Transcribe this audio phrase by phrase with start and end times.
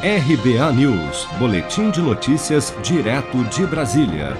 [0.00, 4.36] RBA News, Boletim de Notícias, direto de Brasília.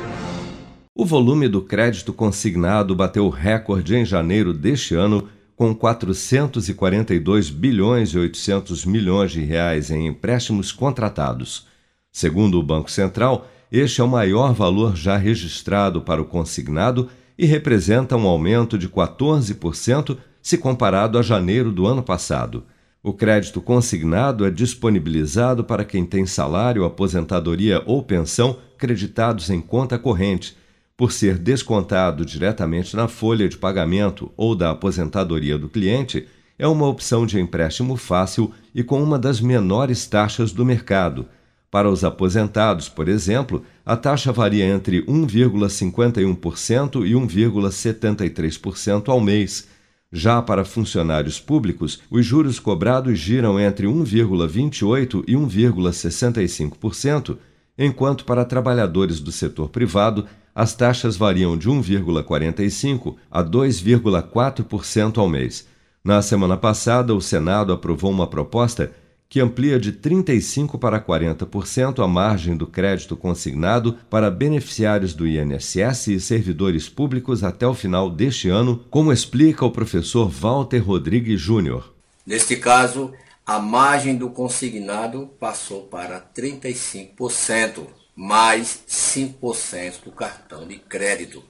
[0.95, 8.19] O volume do crédito consignado bateu recorde em janeiro deste ano, com 442 bilhões e
[8.19, 11.67] 800 milhões de reais em empréstimos contratados.
[12.13, 17.47] Segundo o Banco Central, este é o maior valor já registrado para o consignado e
[17.47, 22.63] representa um aumento de 14% se comparado a janeiro do ano passado.
[23.09, 29.99] O crédito consignado é disponibilizado para quem tem salário, aposentadoria ou pensão creditados em conta
[29.99, 30.55] corrente,
[30.95, 36.87] por ser descontado diretamente na folha de pagamento ou da aposentadoria do cliente, é uma
[36.87, 41.25] opção de empréstimo fácil e com uma das menores taxas do mercado.
[41.71, 49.67] Para os aposentados, por exemplo, a taxa varia entre 1,51% e 1,73% ao mês
[50.11, 57.37] já para funcionários públicos, os juros cobrados giram entre 1,28% e 1,65%,
[57.77, 60.25] enquanto para trabalhadores do setor privado,
[60.55, 65.69] as taxas variam de 1,45% a 2,4% ao mês.
[66.03, 68.91] Na semana passada, o Senado aprovou uma proposta
[69.29, 76.09] que amplia de 35% para 40% a margem do crédito consignado para beneficiários do INSS
[76.09, 81.93] e servidores públicos até o final deste ano, como explica o professor Walter Rodrigues Júnior.
[82.27, 83.13] Neste caso,
[83.47, 91.43] a margem do consignado passou para 35%, mais 5% do cartão de crédito,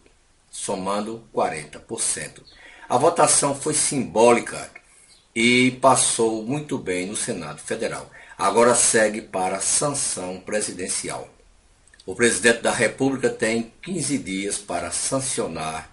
[0.51, 2.43] somando 40%.
[2.89, 4.78] A votação foi simbólica
[5.35, 8.11] e passou muito bem no Senado Federal.
[8.37, 11.29] Agora segue para sanção presidencial.
[12.07, 15.91] O presidente da República tem 15 dias para sancionar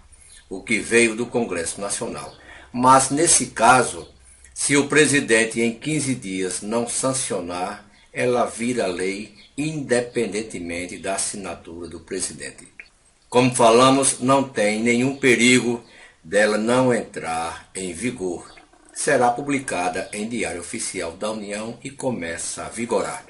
[0.48, 2.34] o que veio do Congresso Nacional.
[2.72, 4.08] Mas nesse caso,
[4.54, 12.00] se o presidente em 15 dias não sancionar, ela vira lei independentemente da assinatura do
[12.00, 12.66] presidente.
[13.28, 15.84] Como falamos, não tem nenhum perigo
[16.24, 18.55] dela não entrar em vigor
[18.96, 23.26] será publicada em Diário Oficial da União e começa a vigorar.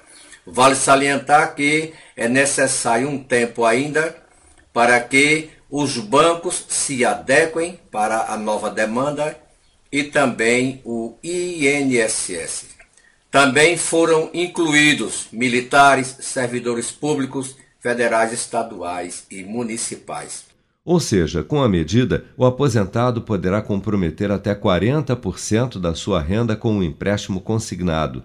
[0.46, 4.16] Vale salientar que é necessário um tempo ainda
[4.72, 9.36] para que os bancos se adequem para a nova demanda
[9.90, 12.66] e também o INSS.
[13.28, 20.44] Também foram incluídos militares, servidores públicos, federais, estaduais e municipais.
[20.86, 26.72] Ou seja, com a medida, o aposentado poderá comprometer até 40% da sua renda com
[26.72, 28.22] um empréstimo consignado.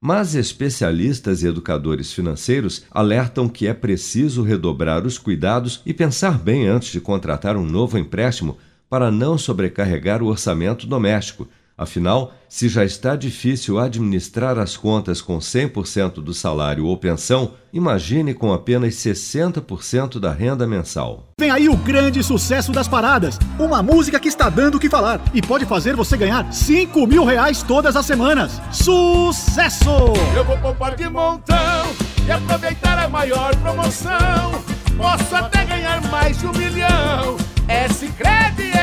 [0.00, 6.66] Mas especialistas e educadores financeiros alertam que é preciso redobrar os cuidados e pensar bem
[6.66, 8.56] antes de contratar um novo empréstimo
[8.88, 11.46] para não sobrecarregar o orçamento doméstico
[11.78, 18.34] Afinal, se já está difícil administrar as contas com 100% do salário ou pensão, imagine
[18.34, 21.28] com apenas 60% da renda mensal.
[21.38, 23.38] Vem aí o grande sucesso das paradas.
[23.56, 27.24] Uma música que está dando o que falar e pode fazer você ganhar 5 mil
[27.24, 28.60] reais todas as semanas.
[28.72, 29.88] Sucesso!
[30.34, 31.86] Eu vou poupar de montão
[32.26, 34.64] e aproveitar a maior promoção.
[34.96, 37.36] Posso até ganhar mais de um milhão.
[37.68, 38.77] É Sicredi é.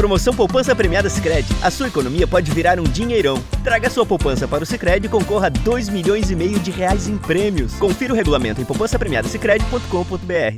[0.00, 1.54] Promoção Poupança Premiada Sicredi.
[1.60, 3.36] A sua economia pode virar um dinheirão.
[3.62, 7.06] Traga sua poupança para o Sicredi e concorra a 2 milhões e meio de reais
[7.06, 7.74] em prêmios.
[7.74, 10.56] Confira o regulamento em poupancapremiadasicredi.com.br.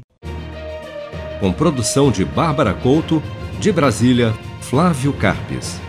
[1.40, 3.20] Com produção de Bárbara Couto,
[3.58, 5.80] de Brasília, Flávio Carpes.